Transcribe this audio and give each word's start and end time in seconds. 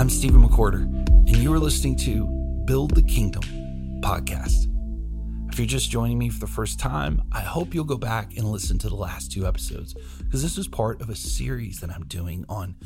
I'm 0.00 0.08
Stephen 0.08 0.42
McWhirter, 0.42 0.84
and 1.28 1.36
you 1.36 1.52
are 1.52 1.58
listening 1.58 1.94
to 1.96 2.24
Build 2.64 2.94
the 2.94 3.02
Kingdom 3.02 3.42
podcast. 4.00 4.66
If 5.52 5.58
you're 5.58 5.66
just 5.66 5.90
joining 5.90 6.16
me 6.16 6.30
for 6.30 6.40
the 6.40 6.46
first 6.46 6.80
time, 6.80 7.20
I 7.30 7.40
hope 7.40 7.74
you'll 7.74 7.84
go 7.84 7.98
back 7.98 8.34
and 8.38 8.46
listen 8.46 8.78
to 8.78 8.88
the 8.88 8.94
last 8.94 9.30
two 9.30 9.46
episodes 9.46 9.92
because 10.20 10.42
this 10.42 10.56
is 10.56 10.68
part 10.68 11.02
of 11.02 11.10
a 11.10 11.14
series 11.14 11.80
that 11.80 11.90
I'm 11.90 12.06
doing 12.06 12.46
on 12.48 12.76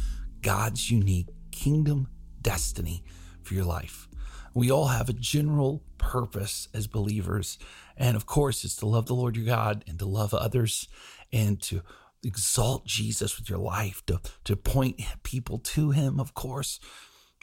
God's 0.43 0.91
unique 0.91 1.29
kingdom 1.53 2.09
destiny 2.43 3.05
for 3.45 3.55
your 3.55 3.65
life. 3.65 4.09
We 4.53 4.73
all 4.73 4.89
have 4.89 5.09
a 5.09 5.13
general 5.13 5.85
purpose 5.99 6.67
as 6.75 6.89
believers. 6.89 7.59
And 7.97 8.17
of 8.17 8.27
course, 8.27 8.65
it's 8.65 8.75
to 8.77 8.87
love 8.87 9.07
the 9.07 9.15
Lord 9.15 9.37
your 9.37 9.47
God 9.47 9.85
and 9.87 10.01
to 10.01 10.05
love 10.05 10.35
others 10.35 10.89
and 11.33 11.63
to 11.63 11.83
exalt 12.25 12.87
Jesus 12.87 13.39
with 13.39 13.49
your 13.49 13.59
life, 13.59 14.03
to, 14.07 14.21
to 14.45 14.57
point 14.57 15.01
people 15.23 15.59
to 15.59 15.91
him, 15.91 16.21
of 16.21 16.35
course. 16.35 16.81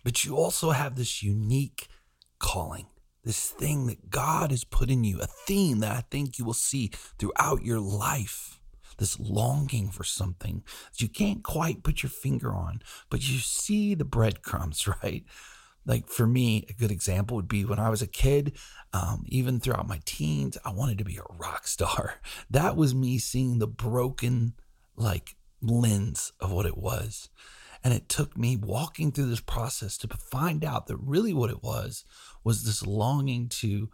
But 0.04 0.26
you 0.26 0.36
also 0.36 0.72
have 0.72 0.96
this 0.96 1.22
unique 1.22 1.88
calling, 2.40 2.88
this 3.24 3.50
thing 3.50 3.88
that 3.88 4.10
God 4.10 4.52
has 4.52 4.64
put 4.64 4.90
in 4.90 5.04
you, 5.04 5.22
a 5.22 5.28
theme 5.28 5.80
that 5.80 5.92
I 5.92 6.04
think 6.10 6.40
you 6.40 6.46
will 6.46 6.54
see 6.54 6.92
throughout 7.20 7.64
your 7.64 7.80
life. 7.80 8.58
This 8.98 9.20
longing 9.20 9.90
for 9.90 10.04
something 10.04 10.64
that 10.92 11.02
you 11.02 11.08
can't 11.08 11.44
quite 11.44 11.82
put 11.82 12.04
your 12.04 12.12
finger 12.12 12.54
on, 12.54 12.82
but 13.10 13.28
you 13.28 13.40
see 13.40 13.96
the 13.96 14.06
breadcrumbs, 14.06 14.88
right? 15.04 15.24
Like 15.86 16.08
for 16.08 16.28
me, 16.28 16.66
a 16.70 16.74
good 16.74 16.92
example 16.92 17.36
would 17.36 17.48
be 17.48 17.66
when 17.66 17.80
I 17.80 17.90
was 17.90 18.02
a 18.02 18.08
kid, 18.08 18.58
um, 18.94 19.24
even 19.28 19.60
throughout 19.60 19.88
my 19.88 20.00
teens, 20.06 20.58
I 20.64 20.72
wanted 20.72 21.00
to 21.00 21.04
be 21.04 21.18
a 21.18 21.38
rock 21.38 21.68
star. 21.68 22.16
That 22.50 22.76
was 22.76 22.94
me 22.94 23.18
seeing 23.18 23.60
the 23.60 23.68
broken 23.68 24.54
like 24.96 25.36
lens 25.62 26.34
of 26.40 26.52
what 26.52 26.66
it 26.66 26.78
was. 26.78 27.30
And 27.84 27.94
it 27.94 28.10
took 28.10 28.38
me 28.38 28.56
walking 28.56 29.12
through 29.12 29.30
this 29.30 29.42
process 29.42 29.98
to 30.00 30.08
find 30.08 30.64
out 30.64 30.88
that 30.88 30.98
really 30.98 31.34
what 31.34 31.50
it 31.50 31.64
was 31.64 32.06
was 32.44 32.64
this 32.64 32.86
longing 32.86 33.50
to 33.50 33.90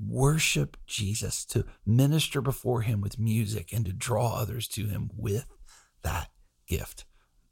worship 0.00 0.76
Jesus, 0.86 1.44
to 1.46 1.64
minister 1.84 2.40
before 2.40 2.82
him 2.82 3.00
with 3.00 3.18
music, 3.18 3.72
and 3.72 3.84
to 3.84 3.92
draw 3.92 4.36
others 4.36 4.68
to 4.68 4.86
him 4.86 5.10
with 5.16 5.46
that 6.02 6.30
gift. 6.66 7.04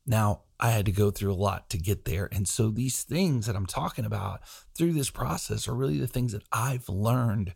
Now, 0.06 0.42
I 0.58 0.70
had 0.70 0.86
to 0.86 0.92
go 0.92 1.10
through 1.10 1.32
a 1.32 1.34
lot 1.34 1.70
to 1.70 1.78
get 1.78 2.04
there. 2.04 2.28
And 2.32 2.48
so 2.48 2.70
these 2.70 3.02
things 3.02 3.46
that 3.46 3.56
I'm 3.56 3.66
talking 3.66 4.04
about 4.04 4.40
through 4.76 4.92
this 4.92 5.10
process 5.10 5.68
are 5.68 5.74
really 5.74 5.98
the 5.98 6.06
things 6.06 6.32
that 6.32 6.44
I've 6.52 6.88
learned 6.88 7.54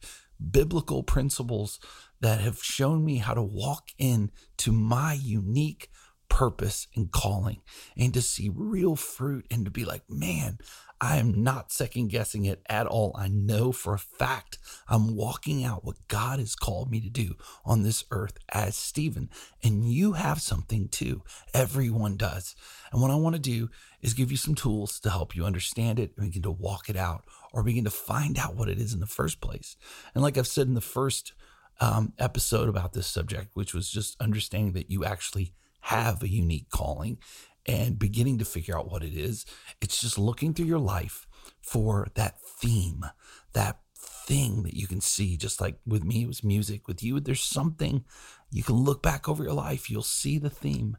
biblical 0.50 1.02
principles 1.02 1.78
that 2.20 2.40
have 2.40 2.62
shown 2.62 3.04
me 3.04 3.18
how 3.18 3.34
to 3.34 3.42
walk 3.42 3.90
into 3.98 4.72
my 4.72 5.14
unique 5.14 5.90
purpose 6.28 6.88
and 6.96 7.12
calling 7.12 7.60
and 7.96 8.12
to 8.14 8.20
see 8.20 8.50
real 8.52 8.96
fruit 8.96 9.46
and 9.50 9.64
to 9.64 9.70
be 9.70 9.84
like, 9.84 10.02
man, 10.08 10.58
I 11.04 11.18
am 11.18 11.42
not 11.42 11.70
second 11.70 12.08
guessing 12.08 12.46
it 12.46 12.62
at 12.66 12.86
all. 12.86 13.14
I 13.14 13.28
know 13.28 13.72
for 13.72 13.92
a 13.92 13.98
fact 13.98 14.56
I'm 14.88 15.14
walking 15.14 15.62
out 15.62 15.84
what 15.84 16.08
God 16.08 16.38
has 16.38 16.56
called 16.56 16.90
me 16.90 16.98
to 17.02 17.10
do 17.10 17.34
on 17.62 17.82
this 17.82 18.06
earth 18.10 18.38
as 18.50 18.74
Stephen. 18.74 19.28
And 19.62 19.84
you 19.84 20.12
have 20.12 20.40
something 20.40 20.88
too. 20.88 21.20
Everyone 21.52 22.16
does. 22.16 22.56
And 22.90 23.02
what 23.02 23.10
I 23.10 23.16
want 23.16 23.36
to 23.36 23.40
do 23.40 23.68
is 24.00 24.14
give 24.14 24.30
you 24.30 24.38
some 24.38 24.54
tools 24.54 24.98
to 25.00 25.10
help 25.10 25.36
you 25.36 25.44
understand 25.44 25.98
it 25.98 26.12
and 26.16 26.28
begin 26.28 26.42
to 26.44 26.50
walk 26.50 26.88
it 26.88 26.96
out 26.96 27.24
or 27.52 27.62
begin 27.62 27.84
to 27.84 27.90
find 27.90 28.38
out 28.38 28.56
what 28.56 28.70
it 28.70 28.78
is 28.78 28.94
in 28.94 29.00
the 29.00 29.06
first 29.06 29.42
place. 29.42 29.76
And 30.14 30.22
like 30.22 30.38
I've 30.38 30.46
said 30.46 30.68
in 30.68 30.74
the 30.74 30.80
first 30.80 31.34
um, 31.80 32.14
episode 32.18 32.70
about 32.70 32.94
this 32.94 33.06
subject, 33.06 33.50
which 33.52 33.74
was 33.74 33.90
just 33.90 34.18
understanding 34.22 34.72
that 34.72 34.90
you 34.90 35.04
actually 35.04 35.52
have 35.80 36.22
a 36.22 36.28
unique 36.28 36.70
calling 36.70 37.18
and 37.66 37.98
beginning 37.98 38.38
to 38.38 38.44
figure 38.44 38.76
out 38.76 38.90
what 38.90 39.02
it 39.02 39.14
is. 39.14 39.46
It's 39.80 40.00
just 40.00 40.18
looking 40.18 40.54
through 40.54 40.66
your 40.66 40.78
life 40.78 41.26
for 41.62 42.08
that 42.14 42.40
theme, 42.40 43.04
that 43.52 43.80
thing 43.96 44.62
that 44.62 44.74
you 44.74 44.86
can 44.86 45.00
see. 45.00 45.36
Just 45.36 45.60
like 45.60 45.78
with 45.86 46.04
me, 46.04 46.22
it 46.22 46.28
was 46.28 46.44
music. 46.44 46.88
With 46.88 47.02
you, 47.02 47.20
there's 47.20 47.42
something 47.42 48.04
you 48.50 48.62
can 48.62 48.76
look 48.76 49.02
back 49.02 49.28
over 49.28 49.42
your 49.42 49.54
life, 49.54 49.90
you'll 49.90 50.02
see 50.02 50.38
the 50.38 50.50
theme. 50.50 50.96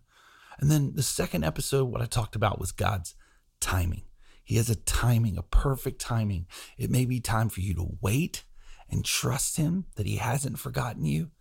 And 0.59 0.72
then 0.72 0.94
the 0.95 1.03
second 1.03 1.44
episode, 1.44 1.85
what 1.85 2.01
I 2.01 2.06
talked 2.06 2.35
about 2.35 2.59
was 2.59 2.72
God's 2.72 3.16
timing. 3.59 4.03
He 4.44 4.57
has 4.57 4.69
a 4.69 4.75
timing, 4.75 5.38
a 5.38 5.44
perfect 5.44 6.00
timing. 6.00 6.45
It 6.78 6.91
may 6.91 7.06
be 7.06 7.19
time 7.19 7.50
for 7.50 7.61
you 7.61 7.73
to 7.75 7.97
wait 8.00 8.44
and 8.90 9.03
trust 9.03 9.57
Him 9.57 9.85
that 9.95 10.06
He 10.06 10.17
hasn't 10.17 10.59
forgotten 10.59 11.03
you. 11.06 11.31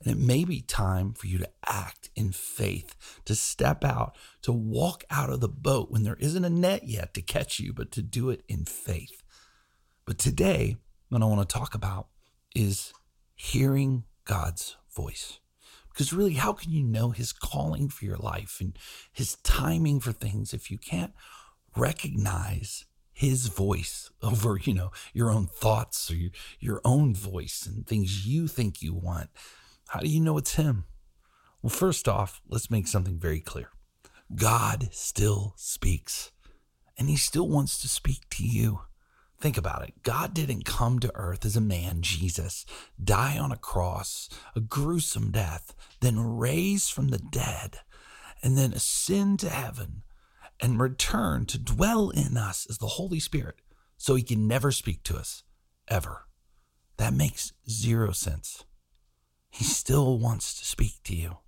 And 0.00 0.12
it 0.14 0.18
may 0.18 0.44
be 0.44 0.60
time 0.60 1.12
for 1.12 1.26
you 1.26 1.38
to 1.38 1.50
act 1.66 2.10
in 2.14 2.30
faith, 2.30 3.20
to 3.24 3.34
step 3.34 3.84
out, 3.84 4.16
to 4.42 4.52
walk 4.52 5.04
out 5.10 5.30
of 5.30 5.40
the 5.40 5.48
boat 5.48 5.90
when 5.90 6.04
there 6.04 6.16
isn't 6.20 6.44
a 6.44 6.50
net 6.50 6.86
yet 6.86 7.14
to 7.14 7.22
catch 7.22 7.58
you, 7.58 7.72
but 7.72 7.90
to 7.92 8.02
do 8.02 8.30
it 8.30 8.42
in 8.48 8.64
faith. 8.64 9.22
But 10.04 10.18
today, 10.18 10.76
what 11.08 11.22
I 11.22 11.26
want 11.26 11.48
to 11.48 11.52
talk 11.52 11.74
about 11.74 12.08
is 12.54 12.92
hearing 13.34 14.04
God's 14.24 14.76
voice. 14.94 15.40
Because 15.88 16.12
really, 16.12 16.34
how 16.34 16.52
can 16.52 16.70
you 16.70 16.84
know 16.84 17.10
His 17.10 17.32
calling 17.32 17.88
for 17.88 18.04
your 18.04 18.18
life 18.18 18.58
and 18.60 18.78
His 19.12 19.36
timing 19.36 19.98
for 19.98 20.12
things 20.12 20.54
if 20.54 20.70
you 20.70 20.78
can't 20.78 21.12
recognize 21.76 22.84
his 23.12 23.48
voice 23.48 24.10
over 24.22 24.58
you 24.62 24.72
know 24.72 24.90
your 25.12 25.30
own 25.30 25.46
thoughts 25.46 26.08
or 26.10 26.14
your, 26.14 26.30
your 26.60 26.80
own 26.84 27.14
voice 27.14 27.66
and 27.66 27.86
things 27.86 28.26
you 28.26 28.46
think 28.46 28.80
you 28.80 28.94
want 28.94 29.28
how 29.88 30.00
do 30.00 30.08
you 30.08 30.20
know 30.20 30.38
it's 30.38 30.54
him 30.54 30.84
well 31.62 31.70
first 31.70 32.08
off 32.08 32.40
let's 32.48 32.70
make 32.70 32.86
something 32.86 33.18
very 33.18 33.40
clear 33.40 33.70
god 34.34 34.88
still 34.92 35.54
speaks 35.56 36.30
and 36.96 37.08
he 37.08 37.16
still 37.16 37.48
wants 37.48 37.80
to 37.80 37.88
speak 37.88 38.28
to 38.30 38.44
you 38.44 38.80
Think 39.40 39.56
about 39.56 39.82
it. 39.82 40.02
God 40.02 40.34
didn't 40.34 40.64
come 40.64 40.98
to 40.98 41.14
earth 41.14 41.44
as 41.44 41.56
a 41.56 41.60
man, 41.60 42.02
Jesus, 42.02 42.66
die 43.02 43.38
on 43.38 43.52
a 43.52 43.56
cross, 43.56 44.28
a 44.56 44.60
gruesome 44.60 45.30
death, 45.30 45.74
then 46.00 46.18
raise 46.18 46.88
from 46.88 47.08
the 47.08 47.18
dead, 47.18 47.78
and 48.42 48.58
then 48.58 48.72
ascend 48.72 49.38
to 49.40 49.48
heaven 49.48 50.02
and 50.60 50.80
return 50.80 51.46
to 51.46 51.58
dwell 51.58 52.10
in 52.10 52.36
us 52.36 52.66
as 52.68 52.78
the 52.78 52.86
Holy 52.86 53.20
Spirit 53.20 53.60
so 53.96 54.16
he 54.16 54.24
can 54.24 54.48
never 54.48 54.72
speak 54.72 55.04
to 55.04 55.16
us 55.16 55.44
ever. 55.86 56.26
That 56.96 57.14
makes 57.14 57.52
zero 57.68 58.10
sense. 58.10 58.64
He 59.50 59.64
still 59.64 60.18
wants 60.18 60.58
to 60.58 60.64
speak 60.64 61.02
to 61.04 61.14
you. 61.14 61.38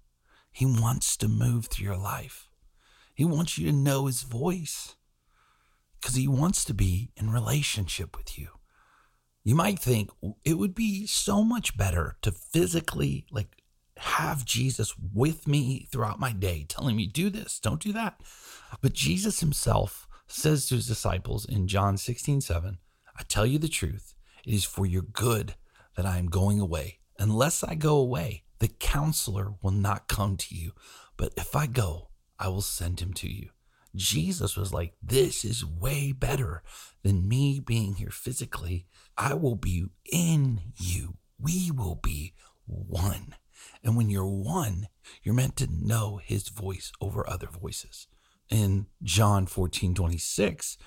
He 0.53 0.66
wants 0.66 1.16
to 1.19 1.28
move 1.28 1.66
through 1.66 1.87
your 1.87 1.97
life. 1.97 2.49
He 3.15 3.25
wants 3.25 3.59
you 3.59 3.71
to 3.71 3.77
know 3.77 4.06
his 4.06 4.22
voice 4.22 4.97
because 6.00 6.16
he 6.16 6.27
wants 6.27 6.65
to 6.65 6.75
be 6.75 7.10
in 7.16 7.31
relationship 7.31 8.16
with 8.16 8.39
you. 8.39 8.49
You 9.44 9.55
might 9.55 9.78
think 9.78 10.10
it 10.44 10.55
would 10.55 10.75
be 10.75 11.06
so 11.06 11.43
much 11.43 11.77
better 11.77 12.16
to 12.22 12.33
physically 12.33 13.27
like 13.31 13.62
have 13.97 14.44
Jesus 14.44 14.94
with 15.12 15.47
me 15.47 15.87
throughout 15.93 16.19
my 16.19 16.33
day, 16.33 16.65
telling 16.69 16.97
me, 16.97 17.06
do 17.06 17.28
this, 17.28 17.60
don't 17.60 17.83
do 17.83 17.93
that. 17.93 18.21
But 18.81 18.94
Jesus 18.94 19.41
himself 19.41 20.09
says 20.27 20.66
to 20.66 20.77
his 20.77 20.87
disciples 20.87 21.44
in 21.44 21.69
John 21.69 21.99
16, 21.99 22.41
7, 22.41 22.78
I 23.19 23.22
tell 23.25 23.44
you 23.44 23.59
the 23.59 23.69
truth, 23.69 24.15
it 24.47 24.55
is 24.55 24.65
for 24.65 24.87
your 24.87 25.03
good 25.03 25.55
that 25.97 26.06
I 26.06 26.19
am 26.19 26.27
going 26.27 26.60
away. 26.60 27.00
Unless 27.21 27.63
I 27.63 27.75
go 27.75 27.99
away, 27.99 28.45
the 28.61 28.69
counselor 28.69 29.53
will 29.61 29.73
not 29.73 30.09
come 30.09 30.39
to 30.39 30.55
you. 30.55 30.73
But 31.19 31.35
if 31.37 31.55
I 31.55 31.67
go, 31.67 32.09
I 32.39 32.49
will 32.49 32.63
send 32.63 33.01
him 33.01 33.13
to 33.15 33.29
you. 33.29 33.51
Jesus 33.95 34.57
was 34.57 34.73
like, 34.73 34.95
This 35.03 35.45
is 35.45 35.65
way 35.65 36.13
better 36.13 36.63
than 37.03 37.29
me 37.29 37.61
being 37.61 37.97
here 37.97 38.11
physically. 38.11 38.87
I 39.19 39.35
will 39.35 39.55
be 39.55 39.85
in 40.11 40.73
you. 40.77 41.19
We 41.39 41.71
will 41.71 42.01
be 42.03 42.33
one. 42.65 43.35
And 43.85 43.99
when 43.99 44.09
you're 44.09 44.27
one, 44.27 44.89
you're 45.23 45.35
meant 45.35 45.57
to 45.57 45.69
know 45.71 46.21
his 46.25 46.49
voice 46.49 46.91
over 47.03 47.29
other 47.29 47.49
voices. 47.49 48.07
In 48.49 48.87
John 49.03 49.45
14, 49.45 49.95
26, 49.95 50.78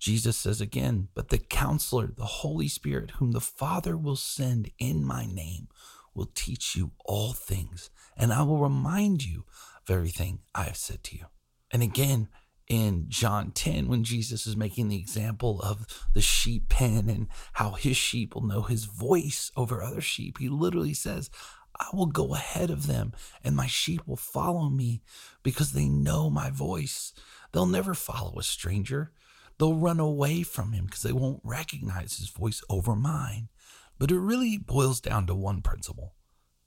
Jesus 0.00 0.36
says 0.36 0.60
again, 0.60 1.08
But 1.14 1.28
the 1.28 1.38
counselor, 1.38 2.10
the 2.16 2.24
Holy 2.24 2.68
Spirit, 2.68 3.12
whom 3.12 3.32
the 3.32 3.40
Father 3.40 3.96
will 3.96 4.16
send 4.16 4.70
in 4.78 5.04
my 5.04 5.26
name, 5.26 5.68
will 6.14 6.30
teach 6.34 6.74
you 6.74 6.92
all 7.04 7.32
things, 7.32 7.90
and 8.16 8.32
I 8.32 8.42
will 8.42 8.58
remind 8.58 9.24
you 9.24 9.44
of 9.82 9.94
everything 9.94 10.40
I 10.54 10.64
have 10.64 10.76
said 10.76 11.04
to 11.04 11.16
you. 11.16 11.26
And 11.70 11.82
again, 11.82 12.28
in 12.66 13.06
John 13.08 13.50
10, 13.50 13.88
when 13.88 14.04
Jesus 14.04 14.46
is 14.46 14.56
making 14.56 14.88
the 14.88 14.98
example 14.98 15.60
of 15.60 15.86
the 16.14 16.20
sheep 16.20 16.68
pen 16.68 17.08
and 17.08 17.26
how 17.54 17.72
his 17.72 17.96
sheep 17.96 18.34
will 18.34 18.46
know 18.46 18.62
his 18.62 18.84
voice 18.84 19.50
over 19.56 19.82
other 19.82 20.00
sheep, 20.00 20.38
he 20.38 20.48
literally 20.48 20.94
says, 20.94 21.30
I 21.78 21.88
will 21.92 22.06
go 22.06 22.34
ahead 22.34 22.70
of 22.70 22.86
them, 22.86 23.12
and 23.42 23.56
my 23.56 23.66
sheep 23.66 24.02
will 24.06 24.16
follow 24.16 24.68
me 24.68 25.02
because 25.42 25.72
they 25.72 25.88
know 25.88 26.30
my 26.30 26.50
voice. 26.50 27.12
They'll 27.52 27.66
never 27.66 27.94
follow 27.94 28.38
a 28.38 28.42
stranger. 28.42 29.12
They'll 29.60 29.74
run 29.74 30.00
away 30.00 30.42
from 30.42 30.72
him 30.72 30.86
because 30.86 31.02
they 31.02 31.12
won't 31.12 31.42
recognize 31.44 32.16
his 32.16 32.30
voice 32.30 32.62
over 32.70 32.96
mine. 32.96 33.50
But 33.98 34.10
it 34.10 34.18
really 34.18 34.56
boils 34.56 35.02
down 35.02 35.26
to 35.26 35.34
one 35.34 35.60
principle 35.60 36.14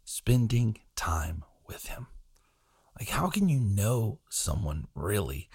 spending 0.05 0.77
time 0.95 1.43
with 1.67 1.87
him. 1.87 2.05
Like, 2.99 3.09
how 3.09 3.31
can 3.31 3.49
you 3.49 3.59
know 3.59 4.19
someone 4.29 4.85
really 4.93 5.49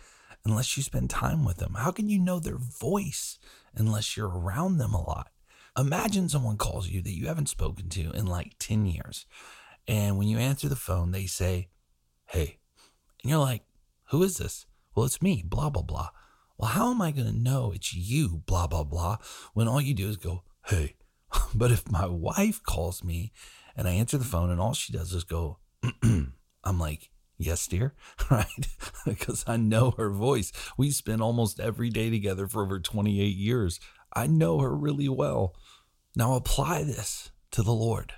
unless 0.44 0.76
you 0.76 0.82
spend 0.82 1.10
time 1.10 1.44
with 1.44 1.58
them? 1.58 1.74
How 1.78 1.92
can 1.92 2.08
you 2.08 2.18
know 2.18 2.40
their 2.40 2.58
voice 2.58 3.38
unless 3.72 4.16
you're 4.16 4.26
around 4.26 4.78
them 4.78 4.92
a 4.92 5.00
lot? 5.00 5.28
Imagine 5.78 6.28
someone 6.28 6.56
calls 6.56 6.88
you 6.88 7.00
that 7.02 7.16
you 7.16 7.28
haven't 7.28 7.48
spoken 7.48 7.88
to 7.90 8.10
in 8.10 8.26
like 8.26 8.56
10 8.58 8.84
years. 8.84 9.26
And 9.86 10.18
when 10.18 10.26
you 10.26 10.38
answer 10.38 10.68
the 10.68 10.74
phone, 10.74 11.12
they 11.12 11.26
say, 11.26 11.68
Hey, 12.26 12.58
and 13.22 13.30
you're 13.30 13.38
like, 13.38 13.62
Who 14.10 14.24
is 14.24 14.38
this? 14.38 14.66
Well, 14.96 15.06
it's 15.06 15.22
me, 15.22 15.44
blah, 15.46 15.70
blah, 15.70 15.82
blah. 15.82 16.08
Well, 16.58 16.70
how 16.70 16.90
am 16.90 17.00
I 17.00 17.12
going 17.12 17.28
to 17.28 17.38
know 17.38 17.72
it's 17.72 17.94
you, 17.94 18.42
blah, 18.46 18.66
blah, 18.66 18.82
blah, 18.82 19.18
when 19.54 19.68
all 19.68 19.80
you 19.80 19.94
do 19.94 20.08
is 20.08 20.16
go, 20.16 20.42
Hey. 20.66 20.96
but 21.54 21.70
if 21.70 21.90
my 21.90 22.06
wife 22.06 22.62
calls 22.62 23.04
me 23.04 23.32
and 23.76 23.86
I 23.86 23.92
answer 23.92 24.18
the 24.18 24.24
phone 24.24 24.50
and 24.50 24.60
all 24.60 24.74
she 24.74 24.92
does 24.92 25.12
is 25.12 25.24
go, 25.24 25.58
I'm 26.02 26.78
like, 26.78 27.10
Yes, 27.36 27.68
dear. 27.68 27.94
Right. 28.30 28.66
because 29.06 29.44
I 29.46 29.56
know 29.56 29.92
her 29.92 30.10
voice. 30.10 30.52
We 30.76 30.90
spend 30.90 31.22
almost 31.22 31.60
every 31.60 31.88
day 31.88 32.10
together 32.10 32.48
for 32.48 32.64
over 32.64 32.80
28 32.80 33.36
years. 33.36 33.78
I 34.12 34.26
know 34.26 34.58
her 34.58 34.74
really 34.74 35.08
well. 35.08 35.54
Now 36.16 36.34
apply 36.34 36.82
this 36.82 37.30
to 37.52 37.62
the 37.62 37.72
Lord, 37.72 38.14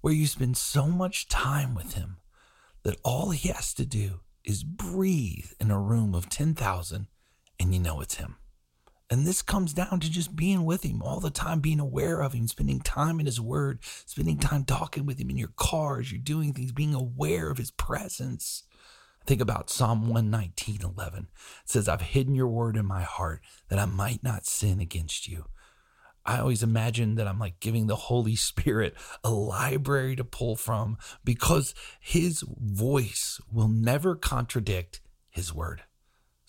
where 0.00 0.14
you 0.14 0.26
spend 0.28 0.56
so 0.56 0.86
much 0.86 1.28
time 1.28 1.74
with 1.74 1.94
Him 1.94 2.18
that 2.84 2.98
all 3.02 3.30
He 3.30 3.48
has 3.48 3.74
to 3.74 3.84
do 3.84 4.20
is 4.44 4.62
breathe 4.62 5.50
in 5.58 5.72
a 5.72 5.80
room 5.80 6.14
of 6.14 6.28
10,000 6.28 7.08
and 7.62 7.72
you 7.72 7.80
know 7.80 8.00
it's 8.00 8.16
Him. 8.16 8.36
And 9.08 9.26
this 9.26 9.42
comes 9.42 9.72
down 9.72 10.00
to 10.00 10.10
just 10.10 10.34
being 10.34 10.64
with 10.64 10.84
Him 10.84 11.02
all 11.02 11.20
the 11.20 11.30
time, 11.30 11.60
being 11.60 11.80
aware 11.80 12.20
of 12.20 12.32
Him, 12.32 12.48
spending 12.48 12.80
time 12.80 13.20
in 13.20 13.26
His 13.26 13.40
Word, 13.40 13.78
spending 13.82 14.38
time 14.38 14.64
talking 14.64 15.06
with 15.06 15.20
Him 15.20 15.30
in 15.30 15.38
your 15.38 15.52
car 15.56 16.00
as 16.00 16.10
you're 16.10 16.20
doing 16.20 16.52
things, 16.52 16.72
being 16.72 16.94
aware 16.94 17.50
of 17.50 17.58
His 17.58 17.70
presence. 17.70 18.64
Think 19.24 19.40
about 19.40 19.70
Psalm 19.70 20.08
119, 20.08 20.80
11. 20.82 21.18
It 21.20 21.28
says, 21.64 21.88
I've 21.88 22.00
hidden 22.00 22.34
your 22.34 22.48
word 22.48 22.76
in 22.76 22.84
my 22.84 23.02
heart 23.02 23.40
that 23.68 23.78
I 23.78 23.84
might 23.84 24.24
not 24.24 24.46
sin 24.46 24.80
against 24.80 25.28
you. 25.28 25.44
I 26.26 26.38
always 26.38 26.62
imagine 26.64 27.14
that 27.16 27.28
I'm 27.28 27.38
like 27.38 27.60
giving 27.60 27.86
the 27.86 27.96
Holy 27.96 28.34
Spirit 28.34 28.94
a 29.22 29.30
library 29.30 30.16
to 30.16 30.24
pull 30.24 30.56
from 30.56 30.96
because 31.22 31.74
his 32.00 32.44
voice 32.48 33.40
will 33.50 33.68
never 33.68 34.16
contradict 34.16 35.00
his 35.30 35.54
word. 35.54 35.82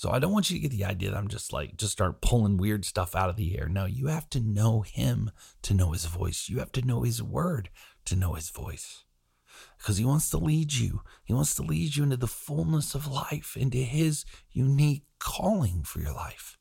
So 0.04 0.12
I 0.12 0.20
don't 0.20 0.34
want 0.34 0.52
you 0.52 0.58
to 0.58 0.62
get 0.62 0.72
the 0.72 0.84
idea 0.84 1.12
that 1.12 1.18
I'm 1.18 1.30
just 1.30 1.54
like, 1.54 1.78
just 1.78 1.94
start 1.94 2.20
pulling 2.20 2.58
weird 2.58 2.84
stuff 2.84 3.16
out 3.16 3.30
of 3.30 3.38
the 3.38 3.58
air. 3.58 3.70
No, 3.70 3.86
you 3.86 4.08
have 4.08 4.30
to 4.32 4.42
know 4.42 4.82
him 4.82 5.32
to 5.62 5.74
know 5.74 5.94
his 5.94 6.04
voice. 6.08 6.50
You 6.50 6.60
have 6.60 6.74
to 6.74 6.82
know 6.82 7.04
his 7.04 7.24
word 7.24 7.70
to 8.04 8.18
know 8.18 8.34
his 8.34 8.50
voice 8.50 9.06
because 9.78 9.96
he 9.96 10.04
wants 10.04 10.30
to 10.32 10.38
lead 10.38 10.74
you. 10.74 11.04
He 11.24 11.32
wants 11.32 11.56
to 11.56 11.62
lead 11.62 11.96
you 11.96 12.04
into 12.04 12.18
the 12.18 12.28
fullness 12.28 12.96
of 12.96 13.08
life, 13.08 13.56
into 13.56 13.78
his 13.78 14.26
unique 14.52 15.06
calling 15.20 15.84
for 15.84 16.02
your 16.02 16.12
life. 16.12 16.58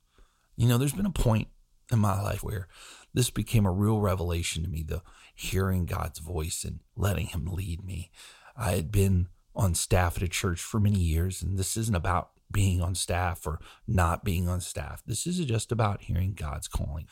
You 0.55 0.69
know, 0.69 0.79
there's 0.79 0.95
been 0.95 1.05
a 1.05 1.11
point 1.11 1.49
in 1.91 1.99
my 1.99 2.23
life 2.23 2.45
where 2.45 2.69
this 3.13 3.31
became 3.31 3.67
a 3.67 3.73
real 3.73 3.99
revelation 3.99 4.63
to 4.63 4.71
me 4.71 4.85
the 4.85 5.03
hearing 5.35 5.85
God's 5.85 6.21
voice 6.21 6.63
and 6.63 6.79
letting 6.95 7.27
him 7.27 7.47
lead 7.47 7.85
me. 7.85 8.13
I 8.57 8.77
had 8.77 8.93
been 8.93 9.31
on 9.53 9.75
staff 9.75 10.17
at 10.17 10.23
a 10.23 10.29
church 10.29 10.61
for 10.61 10.79
many 10.79 11.01
years, 11.01 11.43
and 11.43 11.59
this 11.59 11.77
isn't 11.77 11.97
about 11.97 12.31
being 12.53 12.83
on 12.83 12.95
staff 12.95 13.47
or 13.47 13.61
not 13.87 14.25
being 14.25 14.49
on 14.49 14.61
staff. 14.61 15.03
This 15.07 15.27
is 15.27 15.39
just 15.39 15.73
about 15.73 16.03
hearing 16.03 16.35
God's 16.35 16.69
calling. 16.69 17.07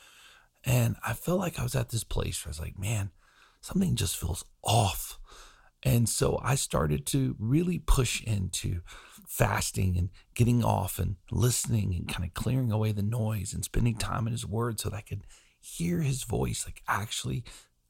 And 0.63 0.95
I 1.05 1.13
felt 1.13 1.39
like 1.39 1.59
I 1.59 1.63
was 1.63 1.75
at 1.75 1.89
this 1.89 2.03
place 2.03 2.43
where 2.45 2.49
I 2.49 2.51
was 2.51 2.59
like, 2.59 2.77
man, 2.77 3.11
something 3.61 3.95
just 3.95 4.17
feels 4.17 4.45
off. 4.63 5.19
And 5.83 6.07
so 6.07 6.39
I 6.43 6.55
started 6.55 7.07
to 7.07 7.35
really 7.39 7.79
push 7.79 8.23
into 8.23 8.81
fasting 9.27 9.97
and 9.97 10.09
getting 10.35 10.63
off 10.63 10.99
and 10.99 11.15
listening 11.31 11.95
and 11.95 12.07
kind 12.07 12.23
of 12.23 12.33
clearing 12.33 12.71
away 12.71 12.91
the 12.91 13.01
noise 13.01 13.53
and 13.53 13.63
spending 13.63 13.95
time 13.95 14.27
in 14.27 14.33
his 14.33 14.45
word 14.45 14.79
so 14.79 14.89
that 14.89 14.95
I 14.95 15.01
could 15.01 15.25
hear 15.59 16.01
his 16.01 16.23
voice, 16.23 16.65
like 16.67 16.83
actually 16.87 17.43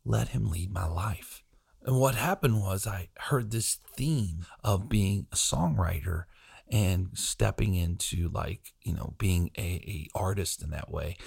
let 0.06 0.30
him 0.30 0.50
lead 0.50 0.72
my 0.72 0.88
life. 0.88 1.44
And 1.84 2.00
what 2.00 2.16
happened 2.16 2.62
was 2.62 2.86
I 2.86 3.10
heard 3.18 3.52
this 3.52 3.80
theme 3.96 4.46
of 4.64 4.88
being 4.88 5.28
a 5.32 5.36
songwriter 5.36 6.26
and 6.72 7.10
stepping 7.14 7.76
into 7.76 8.30
like, 8.30 8.74
you 8.82 8.94
know, 8.94 9.14
being 9.18 9.52
a, 9.58 9.62
a 9.62 10.08
artist 10.16 10.64
in 10.64 10.72
that 10.72 10.90
way. 10.90 11.18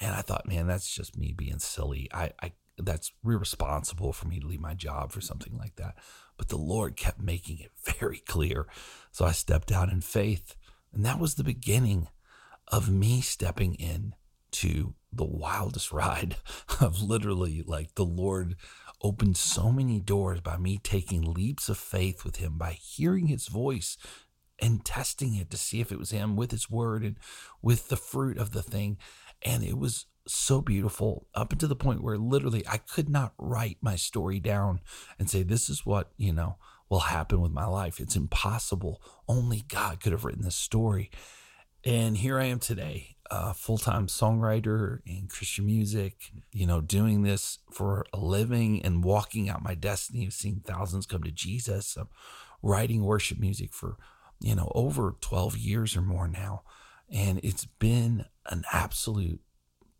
And 0.00 0.14
I 0.14 0.22
thought, 0.22 0.48
man, 0.48 0.66
that's 0.66 0.94
just 0.94 1.16
me 1.16 1.32
being 1.36 1.58
silly. 1.58 2.08
I, 2.12 2.30
I 2.42 2.52
that's 2.78 3.12
irresponsible 3.24 4.12
for 4.12 4.28
me 4.28 4.38
to 4.38 4.46
leave 4.46 4.60
my 4.60 4.74
job 4.74 5.12
for 5.12 5.20
something 5.20 5.56
like 5.56 5.76
that. 5.76 5.96
But 6.36 6.48
the 6.48 6.58
Lord 6.58 6.96
kept 6.96 7.20
making 7.20 7.58
it 7.58 7.72
very 7.98 8.18
clear. 8.18 8.66
So 9.12 9.24
I 9.24 9.32
stepped 9.32 9.72
out 9.72 9.90
in 9.90 10.00
faith. 10.00 10.56
And 10.92 11.04
that 11.04 11.18
was 11.18 11.34
the 11.34 11.44
beginning 11.44 12.08
of 12.68 12.90
me 12.90 13.20
stepping 13.20 13.74
in 13.74 14.14
to 14.52 14.94
the 15.12 15.24
wildest 15.24 15.92
ride 15.92 16.36
of 16.80 17.02
literally 17.02 17.62
like 17.66 17.94
the 17.94 18.04
Lord 18.04 18.56
opened 19.02 19.36
so 19.36 19.70
many 19.70 20.00
doors 20.00 20.40
by 20.40 20.56
me 20.56 20.78
taking 20.82 21.22
leaps 21.22 21.68
of 21.68 21.76
faith 21.76 22.24
with 22.24 22.36
him, 22.36 22.56
by 22.56 22.72
hearing 22.72 23.26
his 23.26 23.48
voice 23.48 23.96
and 24.60 24.84
testing 24.84 25.34
it 25.34 25.50
to 25.50 25.56
see 25.56 25.80
if 25.80 25.92
it 25.92 25.98
was 25.98 26.10
him 26.10 26.36
with 26.36 26.50
his 26.50 26.70
word 26.70 27.02
and 27.02 27.16
with 27.62 27.88
the 27.88 27.96
fruit 27.96 28.38
of 28.38 28.52
the 28.52 28.62
thing. 28.62 28.98
And 29.42 29.62
it 29.62 29.78
was 29.78 30.06
so 30.26 30.60
beautiful 30.60 31.26
up 31.34 31.52
until 31.52 31.68
the 31.68 31.76
point 31.76 32.02
where 32.02 32.18
literally 32.18 32.64
I 32.68 32.78
could 32.78 33.08
not 33.08 33.34
write 33.38 33.78
my 33.80 33.96
story 33.96 34.40
down 34.40 34.80
and 35.18 35.30
say, 35.30 35.42
this 35.42 35.68
is 35.68 35.86
what, 35.86 36.10
you 36.16 36.32
know, 36.32 36.56
will 36.88 37.00
happen 37.00 37.40
with 37.40 37.52
my 37.52 37.66
life. 37.66 38.00
It's 38.00 38.16
impossible. 38.16 39.00
Only 39.28 39.64
God 39.68 40.00
could 40.00 40.12
have 40.12 40.24
written 40.24 40.42
this 40.42 40.56
story. 40.56 41.10
And 41.84 42.16
here 42.16 42.40
I 42.40 42.46
am 42.46 42.58
today, 42.58 43.16
a 43.30 43.54
full 43.54 43.78
time 43.78 44.08
songwriter 44.08 44.98
in 45.06 45.28
Christian 45.28 45.66
music, 45.66 46.32
you 46.50 46.66
know, 46.66 46.80
doing 46.80 47.22
this 47.22 47.58
for 47.70 48.04
a 48.12 48.18
living 48.18 48.82
and 48.82 49.04
walking 49.04 49.48
out 49.48 49.62
my 49.62 49.74
destiny 49.74 50.26
of 50.26 50.32
seeing 50.32 50.62
thousands 50.64 51.06
come 51.06 51.22
to 51.22 51.30
Jesus. 51.30 51.96
I'm 51.96 52.08
writing 52.62 53.04
worship 53.04 53.38
music 53.38 53.72
for, 53.72 53.96
you 54.40 54.54
know, 54.54 54.70
over 54.74 55.16
12 55.20 55.56
years 55.56 55.96
or 55.96 56.02
more 56.02 56.28
now. 56.28 56.62
And 57.08 57.40
it's 57.42 57.64
been 57.64 58.26
an 58.46 58.64
absolute 58.72 59.40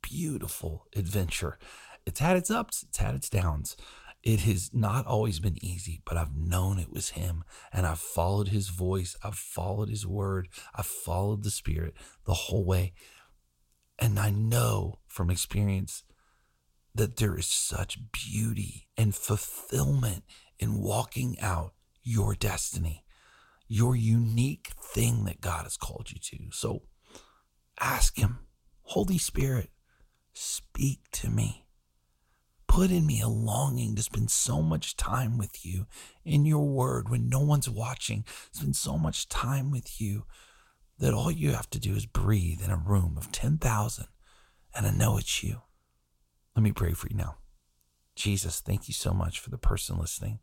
beautiful 0.02 0.86
adventure. 0.94 1.58
It's 2.04 2.20
had 2.20 2.36
its 2.36 2.50
ups, 2.50 2.84
it's 2.88 2.98
had 2.98 3.14
its 3.14 3.28
downs. 3.28 3.76
It 4.22 4.40
has 4.40 4.70
not 4.74 5.06
always 5.06 5.38
been 5.38 5.64
easy, 5.64 6.02
but 6.04 6.16
I've 6.16 6.34
known 6.34 6.80
it 6.80 6.92
was 6.92 7.10
Him 7.10 7.44
and 7.72 7.86
I've 7.86 8.00
followed 8.00 8.48
His 8.48 8.70
voice. 8.70 9.16
I've 9.22 9.36
followed 9.36 9.88
His 9.88 10.04
word. 10.04 10.48
I've 10.74 10.86
followed 10.86 11.44
the 11.44 11.50
Spirit 11.50 11.94
the 12.24 12.34
whole 12.34 12.64
way. 12.64 12.92
And 13.98 14.18
I 14.18 14.30
know 14.30 14.98
from 15.06 15.30
experience 15.30 16.02
that 16.94 17.16
there 17.16 17.38
is 17.38 17.46
such 17.46 17.98
beauty 18.10 18.88
and 18.96 19.14
fulfillment 19.14 20.24
in 20.58 20.80
walking 20.80 21.38
out 21.40 21.74
your 22.02 22.34
destiny, 22.34 23.04
your 23.68 23.96
unique 23.96 24.72
thing 24.80 25.24
that 25.24 25.40
God 25.40 25.64
has 25.64 25.76
called 25.76 26.10
you 26.10 26.18
to. 26.18 26.50
So 26.52 26.82
ask 27.80 28.16
Him, 28.16 28.40
Holy 28.82 29.18
Spirit, 29.18 29.70
speak 30.32 31.00
to 31.12 31.30
me 31.30 31.66
put 32.76 32.90
in 32.90 33.06
me 33.06 33.22
a 33.22 33.28
longing 33.28 33.94
to 33.96 34.02
spend 34.02 34.30
so 34.30 34.60
much 34.60 34.98
time 34.98 35.38
with 35.38 35.64
you 35.64 35.86
in 36.26 36.44
your 36.44 36.66
word 36.66 37.08
when 37.08 37.26
no 37.26 37.40
one's 37.40 37.70
watching, 37.70 38.22
spend 38.52 38.76
so 38.76 38.98
much 38.98 39.30
time 39.30 39.70
with 39.70 39.98
you 39.98 40.26
that 40.98 41.14
all 41.14 41.30
you 41.30 41.52
have 41.52 41.70
to 41.70 41.78
do 41.78 41.94
is 41.94 42.04
breathe 42.04 42.60
in 42.62 42.70
a 42.70 42.76
room 42.76 43.14
of 43.16 43.32
10,000 43.32 44.06
and 44.74 44.86
I 44.86 44.90
know 44.90 45.16
it's 45.16 45.42
you. 45.42 45.62
Let 46.54 46.62
me 46.62 46.72
pray 46.72 46.92
for 46.92 47.08
you 47.08 47.16
now. 47.16 47.36
Jesus, 48.14 48.60
thank 48.60 48.88
you 48.88 48.94
so 48.94 49.12
much 49.12 49.40
for 49.40 49.48
the 49.48 49.56
person 49.56 49.98
listening. 49.98 50.40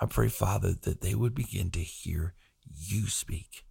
I 0.00 0.06
pray, 0.06 0.28
Father, 0.28 0.74
that 0.82 1.02
they 1.02 1.14
would 1.14 1.36
begin 1.36 1.70
to 1.70 1.80
hear 1.80 2.34
you 2.74 3.08
speak, 3.08 3.64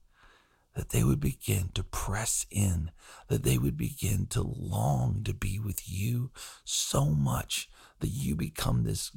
that 0.75 0.89
they 0.89 1.03
would 1.03 1.20
begin 1.20 1.70
to 1.74 1.84
press 1.84 2.46
in, 2.51 2.91
that 3.27 3.44
they 3.44 3.58
would 3.58 3.77
begin 3.77 4.27
to 4.27 4.41
long 4.41 5.22
to 5.24 5.34
be 5.34 5.60
with 5.60 5.89
you 5.89 6.32
so 6.63 7.06
much 7.06 7.70
that 8.00 8.10
you 8.10 8.36
become 8.36 8.84
this 8.84 9.12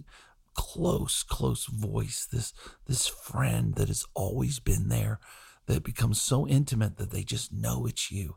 close, 0.54 1.22
close 1.22 1.66
voice, 1.66 2.26
this, 2.30 2.52
this 2.86 3.06
friend 3.06 3.74
that 3.76 3.88
has 3.88 4.04
always 4.14 4.58
been 4.58 4.88
there, 4.88 5.20
that 5.66 5.84
becomes 5.84 6.20
so 6.20 6.46
intimate 6.46 6.96
that 6.96 7.10
they 7.10 7.22
just 7.22 7.52
know 7.52 7.86
it's 7.86 8.10
you. 8.10 8.36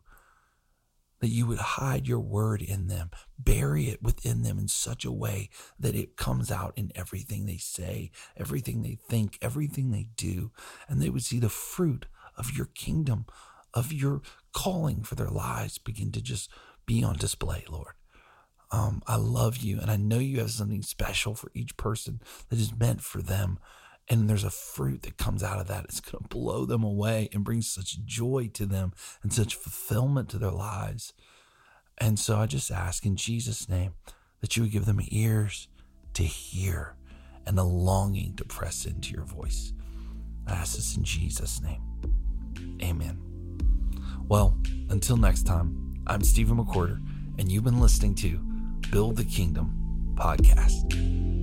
That 1.26 1.32
you 1.32 1.48
would 1.48 1.58
hide 1.58 2.08
your 2.08 2.20
word 2.20 2.62
in 2.62 2.86
them, 2.86 3.10
bury 3.40 3.86
it 3.86 4.04
within 4.04 4.44
them 4.44 4.60
in 4.60 4.68
such 4.68 5.06
a 5.06 5.12
way 5.12 5.50
that 5.80 5.96
it 5.96 6.18
comes 6.18 6.52
out 6.52 6.74
in 6.76 6.92
everything 6.94 7.48
they 7.48 7.58
say, 7.58 8.12
everything 8.38 8.84
they 8.84 9.00
think, 9.10 9.40
everything 9.42 9.90
they 9.90 10.06
do. 10.16 10.52
And 10.88 11.02
they 11.02 11.10
would 11.10 11.24
see 11.24 11.40
the 11.40 11.50
fruit 11.50 12.06
of 12.38 12.56
your 12.56 12.68
kingdom, 12.68 13.26
of 13.74 13.92
your 13.92 14.22
calling 14.54 15.02
for 15.02 15.16
their 15.16 15.32
lives 15.32 15.80
begin 15.80 16.12
to 16.12 16.22
just 16.22 16.48
be 16.86 17.04
on 17.04 17.16
display, 17.16 17.66
Lord. 17.68 17.96
Um, 18.70 19.02
I 19.08 19.16
love 19.16 19.58
you, 19.58 19.80
and 19.80 19.90
I 19.90 19.96
know 19.96 20.20
you 20.20 20.42
have 20.42 20.52
something 20.52 20.84
special 20.84 21.34
for 21.34 21.50
each 21.56 21.76
person 21.76 22.22
that 22.50 22.60
is 22.60 22.72
meant 22.78 23.02
for 23.02 23.24
them. 23.24 23.58
And 24.08 24.30
there's 24.30 24.44
a 24.44 24.52
fruit 24.52 25.02
that 25.04 25.18
comes 25.18 25.42
out 25.42 25.60
of 25.60 25.68
that. 25.68 25.86
It's 25.86 26.00
going 26.00 26.24
to 26.24 26.30
blow 26.30 26.66
them 26.66 26.84
away 26.84 27.30
and 27.34 27.44
bring 27.44 27.62
such 27.62 28.04
joy 28.06 28.50
to 28.54 28.66
them 28.66 28.94
and 29.24 29.34
such 29.34 29.56
fulfillment 29.56 30.30
to 30.30 30.38
their 30.38 30.52
lives. 30.52 31.14
And 31.98 32.20
so 32.20 32.38
I 32.38 32.46
just 32.46 32.72
ask 32.72 33.06
in 33.06 33.16
Jesus' 33.16 33.68
name 33.68 33.94
that 34.42 34.56
you 34.56 34.64
would 34.64 34.72
give 34.72 34.86
them 34.86 35.02
ears 35.10 35.68
to 36.14 36.24
hear 36.24 36.96
and 37.46 37.58
a 37.58 37.64
longing 37.64 38.36
to 38.36 38.46
press 38.46 38.86
into 38.86 39.12
your 39.12 39.24
voice. 39.24 39.74
I 40.48 40.54
ask 40.54 40.76
this 40.76 40.96
in 40.96 41.04
Jesus' 41.04 41.62
name. 41.62 41.82
Amen. 42.84 43.22
Well, 44.28 44.58
until 44.90 45.18
next 45.18 45.44
time, 45.44 46.04
I'm 46.08 46.22
Stephen 46.24 46.58
McWhirter, 46.58 47.02
and 47.40 47.52
you've 47.52 47.64
been 47.64 47.80
listening 47.80 48.16
to 48.16 48.38
Build 48.92 49.18
the 49.18 49.26
Kingdom 49.26 50.14
podcast. 50.16 51.35